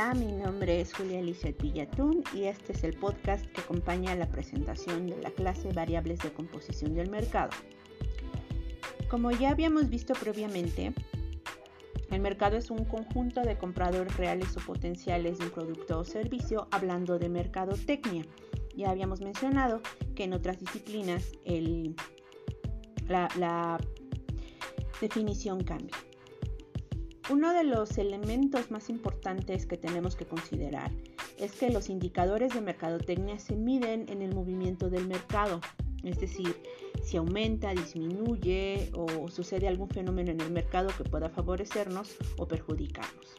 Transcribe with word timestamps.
Mi 0.00 0.32
nombre 0.32 0.80
es 0.80 0.94
Julia 0.94 1.20
Lizeth 1.20 1.60
Villatún 1.60 2.24
y 2.34 2.44
este 2.44 2.72
es 2.72 2.84
el 2.84 2.96
podcast 2.96 3.44
que 3.44 3.60
acompaña 3.60 4.16
la 4.16 4.26
presentación 4.26 5.06
de 5.06 5.18
la 5.18 5.30
clase 5.30 5.74
Variables 5.74 6.20
de 6.20 6.32
Composición 6.32 6.94
del 6.94 7.10
Mercado. 7.10 7.50
Como 9.10 9.30
ya 9.30 9.50
habíamos 9.50 9.90
visto 9.90 10.14
previamente, 10.14 10.94
el 12.10 12.20
mercado 12.22 12.56
es 12.56 12.70
un 12.70 12.86
conjunto 12.86 13.42
de 13.42 13.58
compradores 13.58 14.16
reales 14.16 14.56
o 14.56 14.60
potenciales 14.60 15.38
de 15.38 15.44
un 15.44 15.50
producto 15.50 15.98
o 15.98 16.04
servicio 16.04 16.66
hablando 16.70 17.18
de 17.18 17.28
mercadotecnia. 17.28 18.24
Ya 18.74 18.88
habíamos 18.88 19.20
mencionado 19.20 19.82
que 20.14 20.24
en 20.24 20.32
otras 20.32 20.58
disciplinas 20.58 21.30
la, 23.06 23.28
la 23.36 23.78
definición 24.98 25.62
cambia. 25.62 25.94
Uno 27.30 27.52
de 27.52 27.62
los 27.62 27.96
elementos 27.96 28.72
más 28.72 28.90
importantes 28.90 29.64
que 29.64 29.76
tenemos 29.76 30.16
que 30.16 30.26
considerar 30.26 30.90
es 31.38 31.52
que 31.52 31.70
los 31.70 31.88
indicadores 31.88 32.52
de 32.52 32.60
mercadotecnia 32.60 33.38
se 33.38 33.54
miden 33.54 34.06
en 34.08 34.20
el 34.20 34.34
movimiento 34.34 34.90
del 34.90 35.06
mercado, 35.06 35.60
es 36.02 36.18
decir, 36.18 36.56
si 37.04 37.18
aumenta, 37.18 37.70
disminuye 37.70 38.90
o 38.94 39.30
sucede 39.30 39.68
algún 39.68 39.88
fenómeno 39.88 40.32
en 40.32 40.40
el 40.40 40.50
mercado 40.50 40.88
que 40.98 41.04
pueda 41.04 41.30
favorecernos 41.30 42.16
o 42.36 42.48
perjudicarnos. 42.48 43.36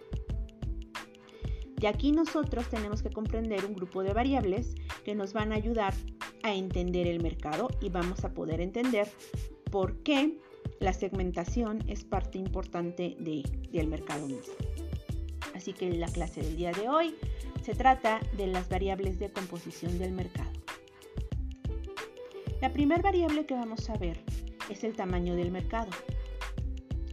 De 1.76 1.90
aquí 1.90 2.14
nosotros 2.14 2.70
tenemos 2.70 3.04
que 3.04 3.10
comprender 3.10 3.66
un 3.66 3.74
grupo 3.74 4.04
de 4.04 4.14
variables 4.14 4.74
que 5.04 5.16
nos 5.16 5.34
van 5.34 5.52
a 5.52 5.56
ayudar 5.56 5.94
a 6.44 6.54
entender 6.54 7.08
el 7.08 7.22
mercado 7.22 7.68
y 7.82 7.90
vamos 7.90 8.24
a 8.24 8.34
poder 8.34 8.62
entender 8.62 9.10
por 9.70 9.98
qué 10.04 10.38
la 10.82 10.94
segmentación 10.94 11.84
es 11.88 12.04
parte 12.04 12.40
importante 12.40 13.16
del 13.20 13.88
mercado 13.88 14.28
mismo. 14.28 14.54
Así 15.56 15.74
que 15.74 15.92
la 15.92 16.08
clase 16.08 16.42
del 16.42 16.58
día 16.58 16.72
de 16.72 16.90
hoy 16.90 17.16
se 17.62 17.76
trata 17.76 18.20
de 18.36 18.48
las 18.48 18.68
variables 18.68 19.20
de 19.20 19.32
composición 19.32 20.00
del 20.00 20.12
mercado. 20.12 20.50
La 22.62 22.74
primera 22.74 23.02
variable 23.02 23.46
que 23.46 23.54
vamos 23.54 23.90
a 23.92 23.98
ver 23.98 24.20
es 24.70 24.84
el 24.84 24.96
tamaño 24.96 25.36
del 25.36 25.52
mercado. 25.52 25.92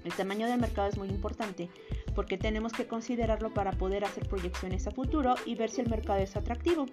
El 0.02 0.14
tamaño 0.14 0.46
del 0.46 0.60
mercado 0.60 0.88
es 0.88 0.96
muy 0.96 1.08
importante 1.08 1.68
porque 2.14 2.38
tenemos 2.38 2.72
que 2.72 2.86
considerarlo 2.86 3.52
para 3.52 3.72
poder 3.72 4.04
hacer 4.04 4.26
proyecciones 4.28 4.86
a 4.86 4.92
futuro 4.92 5.34
y 5.44 5.56
ver 5.56 5.68
si 5.68 5.82
el 5.82 5.90
mercado 5.90 6.20
es 6.20 6.36
atractivo. 6.36 6.86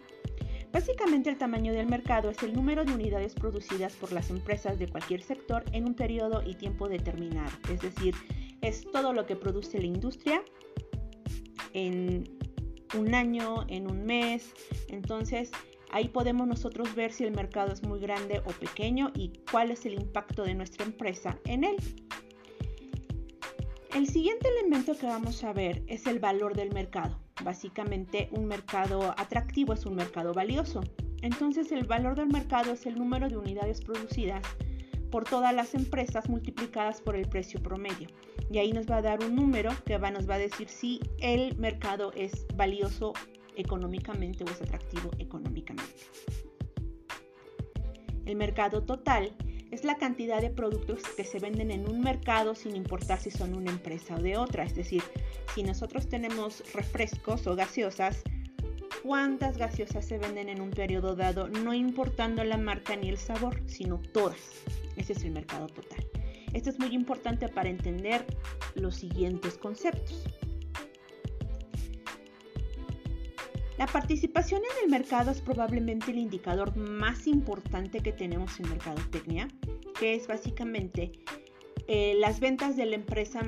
Básicamente 0.75 1.29
el 1.29 1.37
tamaño 1.37 1.71
del 1.71 1.87
mercado 1.87 2.29
es 2.29 2.43
el 2.43 2.51
número 2.51 2.83
de 2.83 2.93
unidades 2.93 3.33
producidas 3.33 3.95
por 3.95 4.11
las 4.11 4.29
empresas 4.29 4.77
de 4.77 4.89
cualquier 4.89 5.21
sector 5.21 5.63
en 5.71 5.85
un 5.85 5.93
periodo 5.93 6.43
y 6.45 6.53
tiempo 6.55 6.89
determinado. 6.89 7.49
Es 7.71 7.79
decir, 7.79 8.13
es 8.59 8.83
todo 8.91 9.13
lo 9.13 9.25
que 9.25 9.37
produce 9.37 9.79
la 9.79 9.85
industria 9.85 10.43
en 11.71 12.25
un 12.93 13.15
año, 13.15 13.65
en 13.69 13.89
un 13.89 14.05
mes. 14.05 14.51
Entonces, 14.89 15.49
ahí 15.91 16.09
podemos 16.09 16.45
nosotros 16.45 16.93
ver 16.93 17.13
si 17.13 17.23
el 17.23 17.31
mercado 17.31 17.71
es 17.71 17.81
muy 17.81 18.01
grande 18.01 18.41
o 18.43 18.49
pequeño 18.49 19.13
y 19.15 19.31
cuál 19.49 19.71
es 19.71 19.85
el 19.85 19.93
impacto 19.93 20.43
de 20.43 20.55
nuestra 20.55 20.83
empresa 20.83 21.39
en 21.45 21.63
él. 21.63 21.77
El 23.95 24.09
siguiente 24.09 24.49
elemento 24.49 24.97
que 24.97 25.05
vamos 25.05 25.41
a 25.45 25.53
ver 25.53 25.81
es 25.87 26.05
el 26.05 26.19
valor 26.19 26.53
del 26.53 26.73
mercado. 26.73 27.17
Básicamente 27.41 28.27
un 28.33 28.45
mercado 28.45 29.15
atractivo 29.17 29.71
es 29.71 29.85
un 29.85 29.95
mercado 29.95 30.33
valioso. 30.33 30.81
Entonces 31.21 31.71
el 31.71 31.85
valor 31.85 32.15
del 32.15 32.27
mercado 32.27 32.73
es 32.73 32.85
el 32.85 32.95
número 32.95 33.29
de 33.29 33.37
unidades 33.37 33.79
producidas 33.79 34.43
por 35.11 35.23
todas 35.23 35.55
las 35.55 35.75
empresas 35.75 36.27
multiplicadas 36.27 36.99
por 36.99 37.15
el 37.15 37.29
precio 37.29 37.63
promedio. 37.63 38.09
Y 38.51 38.57
ahí 38.57 38.73
nos 38.73 38.85
va 38.85 38.97
a 38.97 39.01
dar 39.01 39.23
un 39.23 39.33
número 39.33 39.71
que 39.85 39.97
nos 39.97 40.29
va 40.29 40.35
a 40.35 40.39
decir 40.39 40.67
si 40.67 40.99
el 41.19 41.55
mercado 41.57 42.11
es 42.17 42.45
valioso 42.53 43.13
económicamente 43.55 44.43
o 44.43 44.47
es 44.47 44.61
atractivo 44.61 45.09
económicamente. 45.19 46.03
El 48.25 48.35
mercado 48.35 48.83
total 48.83 49.31
es 49.71 49.83
la 49.83 49.97
cantidad 49.97 50.41
de 50.41 50.49
productos 50.49 51.03
que 51.17 51.23
se 51.23 51.39
venden 51.39 51.71
en 51.71 51.89
un 51.89 52.01
mercado 52.01 52.55
sin 52.55 52.75
importar 52.75 53.19
si 53.19 53.31
son 53.31 53.55
una 53.55 53.71
empresa 53.71 54.15
o 54.15 54.21
de 54.21 54.37
otra. 54.37 54.63
Es 54.63 54.75
decir, 54.75 55.03
si 55.53 55.63
nosotros 55.63 56.07
tenemos 56.07 56.63
refrescos 56.73 57.47
o 57.47 57.55
gaseosas, 57.55 58.23
cuántas 59.03 59.57
gaseosas 59.57 60.05
se 60.05 60.17
venden 60.17 60.49
en 60.49 60.61
un 60.61 60.71
periodo 60.71 61.15
dado, 61.15 61.47
no 61.47 61.73
importando 61.73 62.43
la 62.43 62.57
marca 62.57 62.95
ni 62.95 63.09
el 63.09 63.17
sabor, 63.17 63.61
sino 63.67 63.99
todas. 64.13 64.39
Ese 64.95 65.13
es 65.13 65.23
el 65.23 65.31
mercado 65.31 65.67
total. 65.67 66.05
Esto 66.53 66.69
es 66.69 66.79
muy 66.79 66.93
importante 66.95 67.49
para 67.49 67.69
entender 67.69 68.25
los 68.75 68.95
siguientes 68.95 69.57
conceptos. 69.57 70.23
La 73.77 73.87
participación 73.87 74.61
en 74.61 74.85
el 74.85 74.89
mercado 74.89 75.31
es 75.31 75.41
probablemente 75.41 76.11
el 76.11 76.17
indicador 76.17 76.77
más 76.77 77.27
importante 77.27 77.99
que 77.99 78.13
tenemos 78.13 78.57
en 78.59 78.69
Mercadotecnia, 78.69 79.49
que 79.99 80.15
es 80.15 80.27
básicamente 80.27 81.11
eh, 81.87 82.15
las 82.17 82.39
ventas 82.39 82.77
de 82.77 82.85
la 82.85 82.95
empresa 82.95 83.41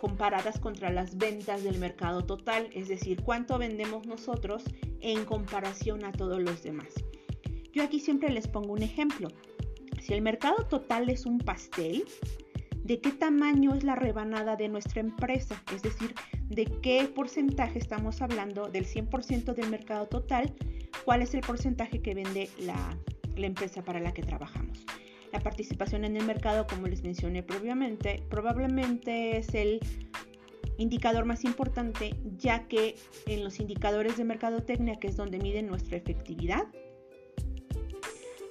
comparadas 0.00 0.60
contra 0.60 0.90
las 0.90 1.16
ventas 1.16 1.64
del 1.64 1.78
mercado 1.78 2.24
total, 2.24 2.68
es 2.72 2.88
decir, 2.88 3.22
cuánto 3.22 3.58
vendemos 3.58 4.06
nosotros 4.06 4.62
en 5.00 5.24
comparación 5.24 6.04
a 6.04 6.12
todos 6.12 6.40
los 6.40 6.62
demás. 6.62 6.92
Yo 7.72 7.82
aquí 7.82 7.98
siempre 7.98 8.30
les 8.30 8.46
pongo 8.46 8.74
un 8.74 8.82
ejemplo. 8.82 9.28
Si 10.00 10.12
el 10.12 10.22
mercado 10.22 10.66
total 10.66 11.08
es 11.08 11.26
un 11.26 11.38
pastel, 11.38 12.04
¿de 12.84 13.00
qué 13.00 13.10
tamaño 13.10 13.74
es 13.74 13.82
la 13.82 13.96
rebanada 13.96 14.56
de 14.56 14.68
nuestra 14.68 15.00
empresa? 15.00 15.60
Es 15.74 15.82
decir, 15.82 16.14
¿de 16.48 16.66
qué 16.66 17.10
porcentaje 17.12 17.78
estamos 17.78 18.20
hablando 18.20 18.68
del 18.68 18.86
100% 18.86 19.54
del 19.54 19.70
mercado 19.70 20.06
total? 20.06 20.54
¿Cuál 21.04 21.22
es 21.22 21.34
el 21.34 21.40
porcentaje 21.40 22.00
que 22.00 22.14
vende 22.14 22.50
la, 22.60 22.96
empresa 23.36 23.82
para 23.82 24.00
la 24.00 24.12
que 24.12 24.22
trabajamos? 24.22 24.84
La 25.32 25.40
participación 25.40 26.04
en 26.04 26.16
el 26.16 26.24
mercado, 26.24 26.66
como 26.66 26.86
les 26.86 27.02
mencioné 27.02 27.42
previamente, 27.42 28.22
probablemente 28.28 29.38
es 29.38 29.54
el 29.54 29.80
indicador 30.76 31.24
más 31.24 31.44
importante, 31.44 32.14
ya 32.36 32.68
que 32.68 32.96
en 33.26 33.42
los 33.42 33.60
indicadores 33.60 34.16
de 34.16 34.24
mercadotecnia, 34.24 34.96
que 34.96 35.08
es 35.08 35.16
donde 35.16 35.38
miden 35.38 35.66
nuestra 35.66 35.96
efectividad, 35.96 36.66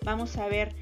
vamos 0.04 0.38
a 0.38 0.48
ver 0.48 0.76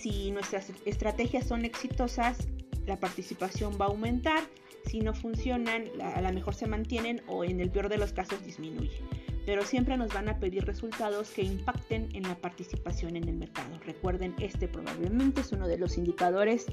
si 0.00 0.30
nuestras 0.30 0.72
estrategias 0.84 1.46
son 1.46 1.64
exitosas, 1.64 2.48
la 2.86 2.98
participación 2.98 3.76
va 3.80 3.86
a 3.86 3.88
aumentar, 3.88 4.42
si 4.86 5.00
no 5.00 5.14
funcionan, 5.14 5.84
a 6.02 6.20
lo 6.20 6.32
mejor 6.32 6.54
se 6.54 6.66
mantienen 6.66 7.22
o 7.28 7.44
en 7.44 7.60
el 7.60 7.70
peor 7.70 7.88
de 7.88 7.98
los 7.98 8.12
casos 8.12 8.44
disminuye 8.44 9.00
pero 9.46 9.64
siempre 9.64 9.96
nos 9.96 10.12
van 10.12 10.28
a 10.28 10.38
pedir 10.38 10.64
resultados 10.64 11.30
que 11.30 11.42
impacten 11.42 12.08
en 12.14 12.22
la 12.24 12.36
participación 12.36 13.16
en 13.16 13.28
el 13.28 13.34
mercado. 13.34 13.80
Recuerden, 13.84 14.34
este 14.38 14.68
probablemente 14.68 15.40
es 15.40 15.52
uno 15.52 15.66
de 15.66 15.78
los 15.78 15.98
indicadores 15.98 16.66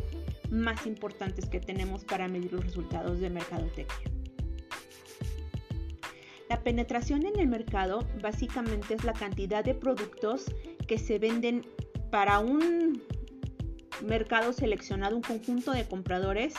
más 0.49 0.85
importantes 0.85 1.49
que 1.49 1.59
tenemos 1.59 2.03
para 2.03 2.27
medir 2.27 2.53
los 2.53 2.63
resultados 2.63 3.19
de 3.19 3.29
mercadotecnia. 3.29 4.11
La 6.49 6.61
penetración 6.61 7.25
en 7.25 7.39
el 7.39 7.47
mercado 7.47 8.07
básicamente 8.21 8.94
es 8.94 9.03
la 9.03 9.13
cantidad 9.13 9.63
de 9.63 9.73
productos 9.73 10.45
que 10.88 10.97
se 10.97 11.19
venden 11.19 11.65
para 12.09 12.39
un 12.39 13.01
mercado 14.05 14.53
seleccionado, 14.53 15.15
un 15.15 15.21
conjunto 15.21 15.71
de 15.71 15.87
compradores 15.87 16.53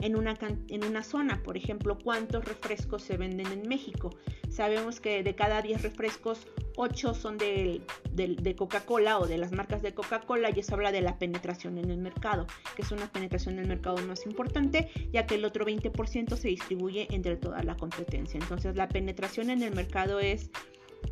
en 0.00 0.16
una, 0.16 0.36
en 0.68 0.84
una 0.84 1.02
zona. 1.02 1.42
Por 1.42 1.56
ejemplo, 1.56 1.98
cuántos 1.98 2.44
refrescos 2.44 3.02
se 3.02 3.16
venden 3.16 3.46
en 3.46 3.68
México. 3.68 4.10
Sabemos 4.50 5.00
que 5.00 5.22
de 5.22 5.34
cada 5.34 5.62
10 5.62 5.82
refrescos, 5.82 6.46
8 6.76 7.14
son 7.14 7.38
de, 7.38 7.82
de, 8.12 8.56
Coca-Cola 8.56 9.18
o 9.18 9.26
de 9.26 9.38
las 9.38 9.52
marcas 9.52 9.82
de 9.82 9.94
Coca-Cola 9.94 10.50
y 10.54 10.60
eso 10.60 10.74
habla 10.74 10.92
de 10.92 11.02
la 11.02 11.18
penetración 11.18 11.78
en 11.78 11.90
el 11.90 11.98
mercado, 11.98 12.46
que 12.76 12.82
es 12.82 12.90
una 12.90 13.10
penetración 13.10 13.54
en 13.54 13.62
el 13.62 13.68
mercado 13.68 13.96
más 14.06 14.26
importante, 14.26 14.90
ya 15.12 15.26
que 15.26 15.36
el 15.36 15.44
otro 15.44 15.64
20% 15.64 16.36
se 16.36 16.48
distribuye 16.48 17.08
entre 17.10 17.36
toda 17.36 17.62
la 17.62 17.76
competencia. 17.76 18.38
Entonces 18.40 18.76
la 18.76 18.88
penetración 18.88 19.50
en 19.50 19.62
el 19.62 19.74
mercado 19.74 20.20
es 20.20 20.50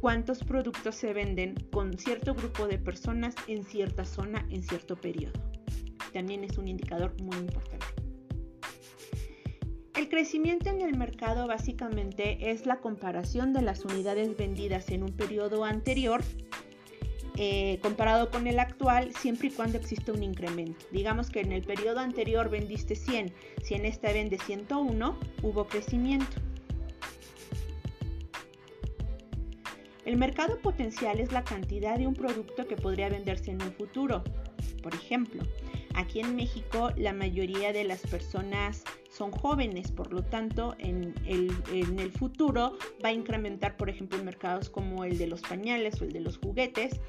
cuántos 0.00 0.44
productos 0.44 0.94
se 0.94 1.12
venden 1.12 1.54
con 1.72 1.98
cierto 1.98 2.34
grupo 2.34 2.66
de 2.66 2.78
personas 2.78 3.34
en 3.46 3.64
cierta 3.64 4.04
zona 4.04 4.46
en 4.50 4.62
cierto 4.62 4.96
periodo. 4.96 5.59
También 6.12 6.44
es 6.44 6.58
un 6.58 6.68
indicador 6.68 7.14
muy 7.22 7.36
importante. 7.36 7.86
El 9.96 10.08
crecimiento 10.08 10.70
en 10.70 10.80
el 10.80 10.96
mercado 10.96 11.46
básicamente 11.46 12.50
es 12.50 12.64
la 12.64 12.80
comparación 12.80 13.52
de 13.52 13.62
las 13.62 13.84
unidades 13.84 14.36
vendidas 14.36 14.88
en 14.90 15.02
un 15.02 15.12
periodo 15.12 15.64
anterior 15.64 16.22
eh, 17.36 17.78
comparado 17.80 18.30
con 18.30 18.46
el 18.46 18.58
actual 18.58 19.14
siempre 19.14 19.48
y 19.48 19.50
cuando 19.50 19.78
existe 19.78 20.12
un 20.12 20.22
incremento. 20.22 20.84
Digamos 20.90 21.30
que 21.30 21.40
en 21.40 21.52
el 21.52 21.62
periodo 21.62 22.00
anterior 22.00 22.50
vendiste 22.50 22.94
100, 22.94 23.32
si 23.62 23.74
en 23.74 23.86
esta 23.86 24.12
vende 24.12 24.38
101, 24.38 25.18
hubo 25.42 25.66
crecimiento. 25.66 26.36
El 30.04 30.16
mercado 30.16 30.58
potencial 30.58 31.20
es 31.20 31.32
la 31.32 31.44
cantidad 31.44 31.96
de 31.96 32.06
un 32.06 32.14
producto 32.14 32.66
que 32.66 32.76
podría 32.76 33.08
venderse 33.08 33.52
en 33.52 33.62
un 33.62 33.72
futuro. 33.72 34.24
Por 34.82 34.94
ejemplo, 34.94 35.42
aquí 35.94 36.20
en 36.20 36.36
México 36.36 36.90
la 36.96 37.12
mayoría 37.12 37.72
de 37.72 37.84
las 37.84 38.00
personas 38.00 38.84
son 39.10 39.32
jóvenes, 39.32 39.90
por 39.90 40.12
lo 40.12 40.22
tanto 40.22 40.74
en 40.78 41.14
el, 41.26 41.50
futuro 42.12 42.78
va 43.04 43.10
a 43.10 43.12
incrementar, 43.12 43.76
por 43.76 43.90
ejemplo, 43.90 44.18
en 44.18 44.24
mercados 44.24 44.70
como 44.70 45.04
el 45.04 45.18
de 45.18 45.26
los 45.26 45.42
pañales 45.42 46.00
o 46.00 46.04
el 46.04 46.12
de 46.12 46.20
los 46.20 46.38
juguetes. 46.38 47.00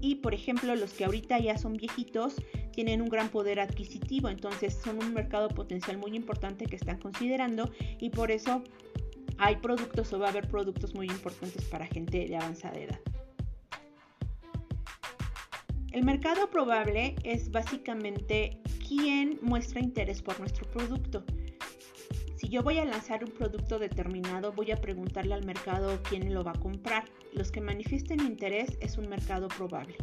Y, 0.00 0.16
por 0.16 0.34
ejemplo, 0.34 0.74
los 0.74 0.92
que 0.92 1.04
ahorita 1.04 1.38
ya 1.38 1.58
son 1.58 1.74
viejitos 1.74 2.36
tienen 2.72 3.02
un 3.02 3.08
gran 3.08 3.28
poder 3.28 3.60
adquisitivo, 3.60 4.28
entonces 4.28 4.74
son 4.82 4.98
un 4.98 5.12
mercado 5.12 5.48
potencial 5.48 5.98
muy 5.98 6.16
importante 6.16 6.66
que 6.66 6.76
están 6.76 6.98
considerando 6.98 7.70
y 7.98 8.10
por 8.10 8.30
eso 8.30 8.62
hay 9.38 9.56
productos 9.56 10.12
o 10.12 10.18
va 10.18 10.26
a 10.26 10.30
haber 10.30 10.48
productos 10.48 10.94
muy 10.94 11.06
importantes 11.06 11.64
para 11.64 11.86
gente 11.86 12.26
de 12.26 12.36
avanzada 12.36 12.78
edad. 12.78 13.00
El 15.92 16.04
mercado 16.04 16.48
probable 16.50 17.16
es 17.24 17.50
básicamente 17.50 18.60
quien 18.86 19.40
muestra 19.42 19.80
interés 19.80 20.22
por 20.22 20.38
nuestro 20.38 20.64
producto. 20.70 21.24
Si 22.36 22.48
yo 22.48 22.62
voy 22.62 22.78
a 22.78 22.84
lanzar 22.84 23.24
un 23.24 23.32
producto 23.32 23.80
determinado, 23.80 24.52
voy 24.52 24.70
a 24.70 24.80
preguntarle 24.80 25.34
al 25.34 25.44
mercado 25.44 26.00
quién 26.08 26.32
lo 26.32 26.44
va 26.44 26.52
a 26.52 26.60
comprar. 26.60 27.06
Los 27.32 27.50
que 27.50 27.60
manifiesten 27.60 28.20
interés 28.20 28.78
es 28.80 28.98
un 28.98 29.08
mercado 29.08 29.48
probable. 29.48 29.96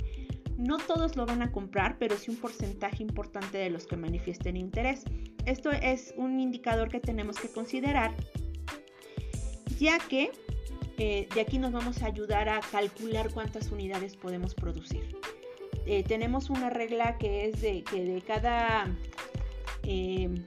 No 0.58 0.78
todos 0.78 1.16
lo 1.16 1.26
van 1.26 1.42
a 1.42 1.54
comprar, 1.54 1.98
pero 1.98 2.18
sí 2.18 2.32
un 2.32 2.38
porcentaje 2.38 3.02
importante 3.02 3.58
de 3.58 3.70
los 3.70 3.88
que 3.88 3.96
manifiesten 3.96 4.58
interés. 4.58 5.06
Esto 5.46 5.72
es 5.72 6.14
un 6.18 6.42
indicador 6.42 6.90
que 6.90 7.00
tenemos 7.00 7.38
que 7.38 7.48
considerar, 7.48 8.14
ya 9.80 10.00
que 10.00 10.32
eh, 10.98 11.30
de 11.34 11.42
aquí 11.42 11.60
nos 11.60 11.72
vamos 11.72 12.02
a 12.04 12.08
ayudar 12.08 12.50
a 12.50 12.60
calcular 12.60 13.32
cuántas 13.32 13.72
unidades 13.72 14.18
podemos 14.18 14.54
producir. 14.54 15.16
Eh, 15.90 16.04
tenemos 16.04 16.50
una 16.50 16.70
regla 16.70 17.18
que 17.18 17.46
es 17.46 17.62
de 17.62 17.82
que 17.82 18.04
de 18.04 18.22
cada 18.22 18.94
em, 19.84 20.44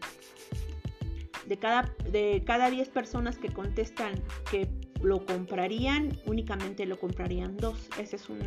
de 1.47 1.57
cada 1.57 1.91
de 2.11 2.43
cada 2.45 2.69
10 2.69 2.91
personas 2.91 3.39
que 3.39 3.49
contestan 3.49 4.23
que 4.51 4.69
lo 5.01 5.25
comprarían 5.25 6.15
únicamente 6.27 6.85
lo 6.85 7.01
comprarían 7.01 7.57
dos. 7.57 7.89
Ese 7.99 8.17
es 8.17 8.29
un, 8.29 8.41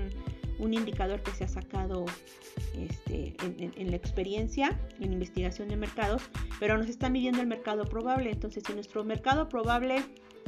indicador 0.72 1.22
que 1.22 1.32
se 1.32 1.44
ha 1.44 1.48
sacado 1.50 2.06
este, 2.80 3.36
en, 3.42 3.90
la 3.90 3.98
experiencia 3.98 4.80
en 5.02 5.12
investigación 5.12 5.68
de 5.68 5.76
mercados 5.76 6.22
pero 6.58 6.78
nos 6.78 6.88
está 6.88 7.10
midiendo 7.10 7.42
el 7.42 7.48
mercado 7.48 7.86
probable. 7.86 8.30
Entonces 8.30 8.62
si 8.66 8.72
nuestro 8.74 9.04
mercado 9.04 9.50
probable 9.50 10.04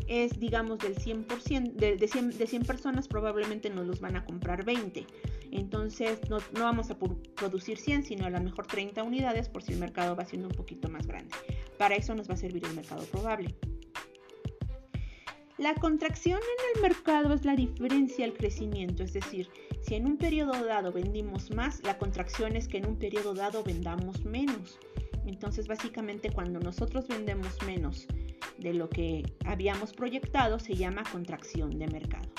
es 0.07 0.39
digamos 0.39 0.77
del 0.77 0.95
100% 0.95 1.73
de, 1.73 1.97
de, 1.97 2.07
100, 2.07 2.37
de 2.37 2.45
100 2.45 2.65
personas 2.65 3.07
probablemente 3.07 3.71
nos 3.71 3.87
los 3.87 3.99
van 3.99 4.15
a 4.15 4.23
comprar 4.25 4.63
20 4.63 5.07
entonces 5.51 6.19
no, 6.29 6.39
vamos 6.53 6.89
a 6.91 6.97
producir 7.35 7.77
100, 7.77 8.03
sino 8.03 8.25
a 8.25 8.29
lo 8.29 8.41
mejor 8.41 8.67
30 8.67 9.03
unidades 9.03 9.49
por 9.49 9.63
si 9.63 9.73
el 9.73 9.79
mercado 9.79 10.15
va 10.15 10.25
siendo 10.25 10.47
un 10.47 10.53
poquito 10.53 10.89
más 10.89 11.07
grande. 11.07 11.33
Para 11.77 11.95
eso 11.95 12.15
nos 12.15 12.29
va 12.29 12.33
a 12.33 12.37
servir 12.37 12.65
el 12.65 12.75
mercado 12.75 13.03
probable. 13.05 13.55
La 15.57 15.73
contracción 15.75 16.39
en 16.39 16.75
el 16.75 16.81
mercado 16.81 17.33
es 17.33 17.45
la 17.45 17.55
diferencia 17.55 18.25
al 18.25 18.33
crecimiento, 18.33 19.03
es 19.03 19.13
decir, 19.13 19.49
si 19.81 19.95
en 19.95 20.05
un 20.05 20.17
periodo 20.17 20.51
dado 20.65 20.91
vendimos 20.91 21.49
más, 21.51 21.81
la 21.83 21.97
contracción 21.97 22.57
es 22.57 22.67
que 22.67 22.77
en 22.77 22.87
un 22.87 22.97
periodo 22.97 23.33
dado 23.33 23.63
vendamos 23.63 24.25
menos. 24.25 24.77
Entonces, 25.25 25.67
básicamente 25.67 26.29
cuando 26.29 26.59
nosotros 26.59 27.07
vendemos 27.07 27.55
menos 27.65 28.05
de 28.57 28.73
lo 28.73 28.89
que 28.89 29.23
habíamos 29.45 29.93
proyectado, 29.93 30.59
se 30.59 30.75
llama 30.75 31.03
contracción 31.11 31.79
de 31.79 31.87
mercado. 31.87 32.29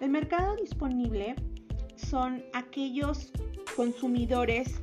El 0.00 0.10
mercado 0.10 0.54
disponible 0.56 1.34
son 1.96 2.44
aquellos 2.52 3.32
consumidores 3.74 4.80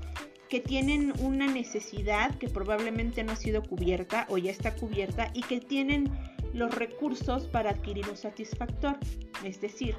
que 0.50 0.60
tienen 0.60 1.14
una 1.20 1.48
necesidad 1.48 2.36
que 2.36 2.50
probablemente 2.50 3.24
no 3.24 3.32
ha 3.32 3.36
sido 3.38 3.64
cubierta 3.64 4.26
o 4.30 4.38
ya 4.38 4.52
está 4.52 4.76
cubierta 4.76 5.32
y 5.34 5.42
que 5.42 5.62
tienen 5.62 6.12
los 6.54 6.74
recursos 6.74 7.48
para 7.48 7.72
adquirir 7.72 8.08
un 8.10 8.18
satisfactor. 8.18 8.98
Es 9.44 9.62
decir, 9.62 9.96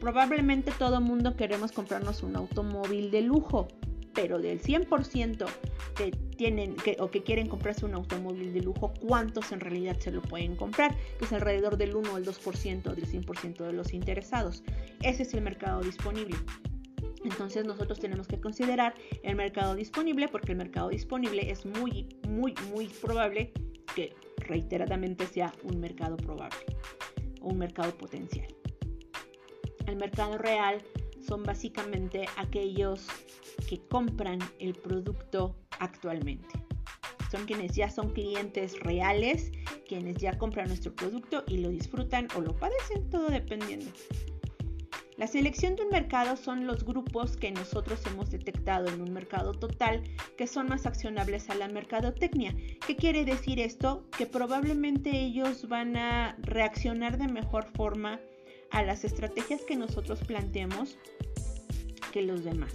probablemente 0.00 0.72
todo 0.78 1.00
mundo 1.00 1.36
queremos 1.36 1.72
comprarnos 1.72 2.22
un 2.22 2.36
automóvil 2.36 3.10
de 3.10 3.22
lujo, 3.22 3.68
pero 4.14 4.38
del 4.38 4.60
100% 4.60 5.46
que 5.96 6.10
tienen 6.36 6.74
que, 6.76 6.96
o 7.00 7.10
que 7.10 7.22
quieren 7.22 7.48
comprarse 7.48 7.84
un 7.84 7.94
automóvil 7.94 8.52
de 8.52 8.62
lujo, 8.62 8.92
¿cuántos 9.00 9.52
en 9.52 9.60
realidad 9.60 9.98
se 9.98 10.10
lo 10.10 10.22
pueden 10.22 10.56
comprar? 10.56 10.96
Que 11.18 11.24
es 11.26 11.32
alrededor 11.32 11.76
del 11.76 11.94
1 11.94 12.12
o 12.12 12.16
el 12.16 12.24
2% 12.24 12.94
del 12.94 13.06
100% 13.06 13.66
de 13.66 13.72
los 13.72 13.92
interesados. 13.92 14.62
Ese 15.02 15.22
es 15.22 15.34
el 15.34 15.42
mercado 15.42 15.82
disponible. 15.82 16.36
Entonces 17.24 17.66
nosotros 17.66 17.98
tenemos 17.98 18.26
que 18.26 18.40
considerar 18.40 18.94
el 19.22 19.36
mercado 19.36 19.74
disponible 19.74 20.28
porque 20.28 20.52
el 20.52 20.58
mercado 20.58 20.88
disponible 20.88 21.50
es 21.50 21.66
muy, 21.66 22.08
muy, 22.26 22.54
muy 22.70 22.86
probable 22.86 23.52
que 23.94 24.14
reiteradamente 24.38 25.26
sea 25.26 25.52
un 25.64 25.78
mercado 25.80 26.16
probable 26.16 26.56
o 27.42 27.48
un 27.48 27.58
mercado 27.58 27.96
potencial. 27.98 28.48
El 29.86 29.96
mercado 29.96 30.38
real 30.38 30.82
son 31.26 31.42
básicamente 31.42 32.26
aquellos 32.36 33.06
que 33.68 33.78
compran 33.88 34.38
el 34.58 34.74
producto 34.74 35.56
actualmente. 35.78 36.48
Son 37.30 37.46
quienes 37.46 37.76
ya 37.76 37.90
son 37.90 38.10
clientes 38.10 38.78
reales, 38.80 39.52
quienes 39.86 40.16
ya 40.16 40.36
compran 40.36 40.68
nuestro 40.68 40.94
producto 40.94 41.44
y 41.46 41.58
lo 41.58 41.68
disfrutan 41.68 42.26
o 42.36 42.40
lo 42.40 42.56
padecen, 42.56 43.08
todo 43.08 43.28
dependiendo. 43.28 43.90
La 45.20 45.26
selección 45.26 45.76
de 45.76 45.82
un 45.82 45.90
mercado 45.90 46.34
son 46.34 46.66
los 46.66 46.82
grupos 46.82 47.36
que 47.36 47.50
nosotros 47.50 48.00
hemos 48.06 48.30
detectado 48.30 48.88
en 48.88 49.02
un 49.02 49.12
mercado 49.12 49.52
total 49.52 50.02
que 50.38 50.46
son 50.46 50.68
más 50.68 50.86
accionables 50.86 51.50
a 51.50 51.56
la 51.56 51.68
mercadotecnia. 51.68 52.56
¿Qué 52.86 52.96
quiere 52.96 53.26
decir 53.26 53.60
esto? 53.60 54.06
Que 54.16 54.24
probablemente 54.24 55.10
ellos 55.10 55.68
van 55.68 55.98
a 55.98 56.36
reaccionar 56.40 57.18
de 57.18 57.28
mejor 57.28 57.66
forma 57.66 58.18
a 58.70 58.82
las 58.82 59.04
estrategias 59.04 59.62
que 59.62 59.76
nosotros 59.76 60.20
planteemos 60.20 60.96
que 62.12 62.22
los 62.22 62.44
demás. 62.44 62.72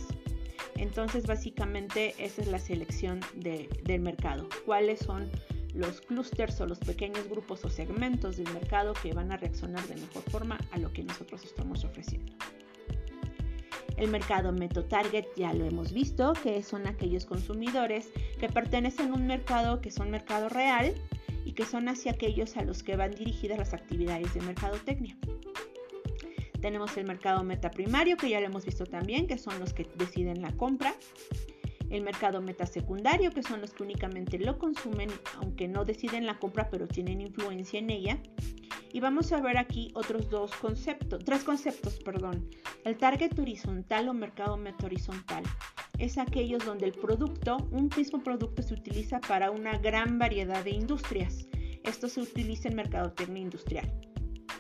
Entonces, 0.78 1.26
básicamente, 1.26 2.16
esa 2.20 2.42
es 2.42 2.48
la 2.48 2.60
selección 2.60 3.22
del 3.36 4.02
mercado. 4.02 4.48
¿Cuáles 4.66 5.00
son 5.00 5.30
los 5.74 6.02
clústeres 6.02 6.60
o 6.62 6.66
los 6.66 6.80
pequeños 6.80 7.30
grupos 7.30 7.64
o 7.66 7.70
segmentos 7.70 8.38
del 8.38 8.52
mercado 8.54 8.94
que 9.02 9.14
van 9.14 9.32
a 9.32 9.38
reaccionar 9.38 9.86
de 9.88 9.96
mejor 9.96 10.24
forma 10.24 10.58
a 10.72 10.78
lo 10.78 10.92
que 10.92 11.04
nosotros 11.04 11.44
estamos 11.46 11.84
ofreciendo? 11.86 12.34
El 13.96 14.10
mercado 14.10 14.52
Meto-Target 14.52 15.26
ya 15.38 15.54
lo 15.54 15.64
hemos 15.64 15.94
visto, 15.94 16.34
que 16.44 16.62
son 16.64 16.86
aquellos 16.86 17.26
consumidores 17.26 18.10
que 18.40 18.50
pertenecen 18.50 19.12
a 19.12 19.14
un 19.14 19.26
mercado 19.26 19.80
que 19.80 19.92
son 19.92 20.12
mercado 20.12 20.50
real 20.50 20.94
y 21.46 21.54
que 21.54 21.64
son 21.64 21.88
hacia 21.88 22.12
aquellos 22.12 22.58
a 22.58 22.64
los 22.64 22.84
que 22.84 22.98
van 22.98 23.12
dirigidas 23.12 23.58
las 23.58 23.74
actividades 23.74 24.34
de 24.34 24.42
mercadotecnia. 24.42 25.16
Tenemos 26.62 26.96
el 26.98 27.06
mercado 27.06 27.44
meta 27.44 27.72
primario, 27.72 28.18
que 28.18 28.30
ya 28.30 28.40
lo 28.40 28.48
hemos 28.48 28.66
visto 28.66 28.86
también, 28.86 29.28
que 29.28 29.38
son 29.38 29.60
los 29.60 29.74
que 29.74 29.88
deciden 29.96 30.42
la 30.42 30.52
compra. 30.52 30.96
El 31.90 32.04
mercado 32.04 32.42
meta 32.42 32.66
secundario, 32.66 33.32
que 33.32 33.44
son 33.44 33.62
los 33.62 33.74
que 33.74 33.84
únicamente 33.84 34.40
lo 34.40 34.58
consumen, 34.58 35.10
aunque 35.38 35.68
no 35.68 35.86
deciden 35.86 36.26
la 36.26 36.40
compra, 36.40 36.70
pero 36.70 36.88
tienen 36.88 37.22
influencia 37.22 37.80
en 37.80 37.90
ella. 37.90 38.20
Y 38.92 39.00
vamos 39.02 39.32
a 39.32 39.42
ver 39.42 39.58
aquí 39.58 39.92
otros 39.94 40.30
dos 40.30 40.52
conceptos, 40.56 41.24
tres 41.24 41.44
conceptos, 41.44 42.00
perdón. 42.00 42.50
El 42.86 42.98
target 42.98 43.38
horizontal 43.38 44.08
o 44.10 44.14
mercado 44.14 44.58
meta 44.58 44.86
horizontal 44.86 45.44
es 46.00 46.18
aquellos 46.18 46.66
donde 46.66 46.86
el 46.86 46.94
producto, 46.94 47.58
un 47.72 47.90
mismo 47.96 48.24
producto 48.24 48.62
se 48.62 48.74
utiliza 48.74 49.20
para 49.20 49.52
una 49.52 49.78
gran 49.78 50.18
variedad 50.18 50.64
de 50.64 50.72
industrias. 50.72 51.48
Esto 51.84 52.08
se 52.08 52.22
utiliza 52.22 52.70
en 52.70 52.76
mercadotecnia 52.76 53.42
industrial. 53.42 54.05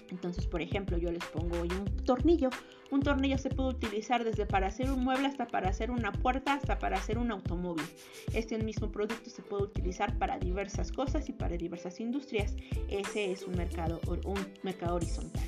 Entonces, 0.10 0.46
por 0.48 0.62
ejemplo, 0.62 0.98
yo 0.98 1.12
les 1.12 1.24
pongo 1.26 1.62
hoy 1.62 1.70
un 1.72 1.86
tornillo. 2.04 2.50
Un 2.92 3.02
tornillo 3.02 3.38
se 3.38 3.50
puede 3.50 3.70
utilizar 3.70 4.24
desde 4.24 4.46
para 4.46 4.68
hacer 4.68 4.92
un 4.92 5.04
mueble 5.04 5.28
hasta 5.28 5.48
para 5.48 5.70
hacer 5.70 5.92
una 5.92 6.12
puerta 6.12 6.54
hasta 6.54 6.78
para 6.78 6.98
hacer 6.98 7.18
un 7.18 7.32
automóvil. 7.32 7.86
Este 8.34 8.58
mismo 8.58 8.92
producto 8.92 9.30
se 9.30 9.42
puede 9.42 9.64
utilizar 9.64 10.18
para 10.18 10.38
diversas 10.38 10.92
cosas 10.92 11.28
y 11.30 11.34
para 11.34 11.58
diversas 11.58 12.00
industrias. 12.00 12.56
Ese 12.90 13.32
es 13.32 13.44
un 13.44 13.56
mercado, 13.56 14.00
un 14.26 14.40
mercado 14.64 14.96
horizontal. 14.96 15.44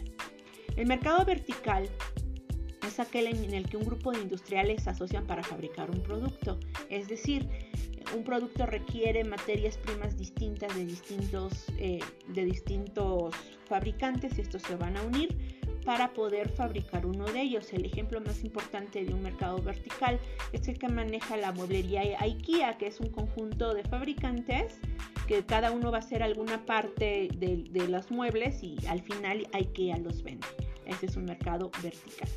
El 0.75 0.87
mercado 0.87 1.25
vertical 1.25 1.89
es 2.87 2.99
aquel 2.99 3.27
en 3.27 3.53
el 3.53 3.67
que 3.67 3.77
un 3.77 3.83
grupo 3.83 4.11
de 4.11 4.21
industriales 4.21 4.83
se 4.83 4.89
asocian 4.89 5.25
para 5.25 5.43
fabricar 5.43 5.91
un 5.91 6.01
producto. 6.01 6.59
Es 6.89 7.07
decir, 7.07 7.47
un 8.15 8.23
producto 8.23 8.65
requiere 8.65 9.23
materias 9.23 9.77
primas 9.77 10.17
distintas 10.17 10.73
de 10.75 10.85
distintos, 10.85 11.65
eh, 11.77 11.99
de 12.27 12.45
distintos 12.45 13.35
fabricantes 13.67 14.37
y 14.37 14.41
estos 14.41 14.61
se 14.61 14.75
van 14.75 14.97
a 14.97 15.03
unir 15.03 15.35
para 15.85 16.13
poder 16.13 16.49
fabricar 16.49 17.05
uno 17.05 17.25
de 17.25 17.41
ellos. 17.41 17.71
El 17.71 17.85
ejemplo 17.85 18.19
más 18.19 18.43
importante 18.43 19.05
de 19.05 19.13
un 19.13 19.21
mercado 19.21 19.61
vertical 19.61 20.19
es 20.51 20.67
el 20.67 20.77
que 20.77 20.89
maneja 20.89 21.37
la 21.37 21.53
mueblería 21.53 22.01
IKEA, 22.19 22.77
que 22.77 22.87
es 22.87 22.99
un 22.99 23.09
conjunto 23.09 23.73
de 23.73 23.83
fabricantes 23.83 24.79
que 25.27 25.45
cada 25.45 25.71
uno 25.71 25.91
va 25.91 25.97
a 25.97 26.01
hacer 26.01 26.23
alguna 26.23 26.65
parte 26.65 27.29
de, 27.37 27.65
de 27.69 27.87
los 27.87 28.11
muebles 28.11 28.63
y 28.63 28.77
al 28.87 29.01
final 29.01 29.47
IKEA 29.53 29.97
los 29.97 30.23
vende. 30.23 30.47
Ese 30.85 31.05
es 31.05 31.15
un 31.17 31.25
mercado 31.25 31.69
vertical. 31.81 32.29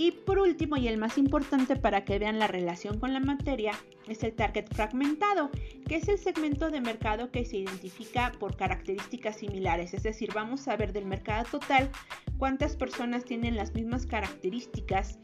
Y 0.00 0.12
por 0.12 0.38
último, 0.38 0.76
y 0.76 0.86
el 0.86 0.96
más 0.96 1.18
importante 1.18 1.74
para 1.74 2.04
que 2.04 2.20
vean 2.20 2.38
la 2.38 2.46
relación 2.46 3.00
con 3.00 3.12
la 3.12 3.18
materia, 3.18 3.72
es 4.06 4.22
el 4.22 4.32
target 4.32 4.66
fragmentado, 4.72 5.50
que 5.88 5.96
es 5.96 6.06
el 6.06 6.18
segmento 6.18 6.70
de 6.70 6.80
mercado 6.80 7.32
que 7.32 7.44
se 7.44 7.56
identifica 7.56 8.30
por 8.38 8.56
características 8.56 9.38
similares. 9.38 9.94
Es 9.94 10.04
decir, 10.04 10.30
vamos 10.32 10.68
a 10.68 10.76
ver 10.76 10.92
del 10.92 11.04
mercado 11.04 11.46
total 11.50 11.90
cuántas 12.38 12.76
personas 12.76 13.24
tienen 13.24 13.56
las 13.56 13.74
mismas 13.74 14.06
características 14.06 15.18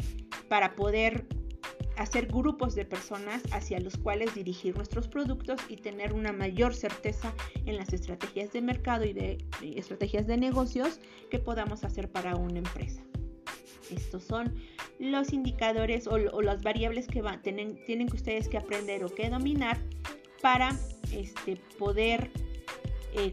para 0.49 0.75
poder 0.75 1.25
hacer 1.97 2.27
grupos 2.27 2.75
de 2.75 2.85
personas 2.85 3.43
hacia 3.53 3.79
los 3.79 3.97
cuales 3.97 4.35
dirigir 4.35 4.75
nuestros 4.75 5.07
productos 5.07 5.61
y 5.69 5.77
tener 5.77 6.13
una 6.13 6.33
mayor 6.33 6.75
certeza 6.75 7.33
en 7.65 7.77
las 7.77 7.93
estrategias 7.93 8.53
de 8.53 8.61
mercado 8.61 9.05
y 9.05 9.13
de 9.13 9.39
estrategias 9.63 10.27
de 10.27 10.37
negocios 10.37 10.99
que 11.31 11.39
podamos 11.39 11.85
hacer 11.85 12.11
para 12.11 12.35
una 12.35 12.59
empresa. 12.59 13.05
Estos 13.91 14.25
son 14.25 14.55
los 14.99 15.33
indicadores 15.33 16.07
o, 16.07 16.19
las 16.43 16.63
variables 16.63 17.07
que 17.07 17.23
tienen, 17.43 17.77
que 18.09 18.17
ustedes 18.17 18.49
que 18.49 18.59
aprender 18.59 19.05
o 19.05 19.15
que 19.15 19.29
dominar 19.29 19.79
para 20.41 20.77
este, 21.13 21.57
poder 21.79 22.31
eh, 23.15 23.33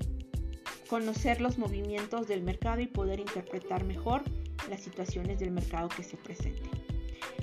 conocer 0.88 1.41
los 1.41 1.58
movimientos 1.58 2.27
del 2.27 2.43
mercado 2.43 2.81
y 2.81 2.88
poder 2.88 3.20
interpretar 3.20 3.84
mejor 3.84 4.24
las 4.70 4.81
situaciones 4.81 5.39
del 5.39 5.51
mercado 5.51 5.89
que 5.89 6.03
se 6.03 6.17
presenten. 6.17 6.70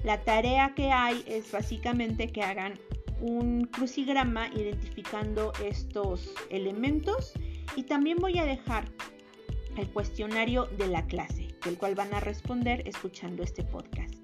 La 0.05 0.23
tarea 0.23 0.75
que 0.75 0.93
hay 0.93 1.25
es 1.27 1.51
básicamente 1.51 2.29
que 2.29 2.43
hagan 2.43 2.75
un 3.21 3.65
crucigrama 3.65 4.49
identificando 4.49 5.53
estos 5.65 6.33
elementos 6.51 7.33
y 7.75 7.83
también 7.83 8.19
voy 8.19 8.39
a 8.39 8.45
dejar 8.45 8.85
el 9.77 9.89
cuestionario 9.91 10.67
de 10.77 10.89
la 10.89 11.07
clase 11.07 11.48
el 11.67 11.79
cual 11.79 11.95
van 11.95 12.13
a 12.15 12.21
responder 12.21 12.83
escuchando 12.87 13.43
este 13.43 13.65
podcast. 13.65 14.15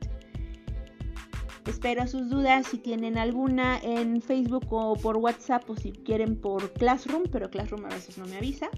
Espero 1.66 2.06
sus 2.06 2.28
dudas 2.28 2.66
si 2.66 2.78
tienen 2.78 3.16
alguna 3.16 3.78
en 3.78 4.20
Facebook 4.20 4.66
o 4.70 4.94
por 4.96 5.16
WhatsApp 5.16 5.68
o 5.70 5.76
si 5.76 5.92
quieren 5.92 6.40
por 6.40 6.72
Classroom, 6.74 7.24
pero 7.32 7.50
Classroom 7.50 7.86
a 7.86 7.88
veces 7.88 8.18
no 8.18 8.26
me 8.26 8.36
avisa. 8.36 8.68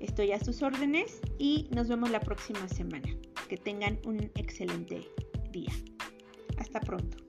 Estoy 0.00 0.32
a 0.32 0.40
sus 0.40 0.62
órdenes 0.62 1.20
y 1.38 1.68
nos 1.74 1.88
vemos 1.88 2.10
la 2.10 2.20
próxima 2.20 2.68
semana. 2.68 3.08
Que 3.48 3.56
tengan 3.58 3.98
un 4.06 4.18
excelente 4.34 5.06
día. 5.52 5.72
Hasta 6.58 6.80
pronto. 6.80 7.23